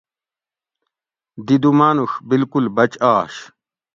[1.45, 3.35] دی دو مانوڛ بالکل بچ آش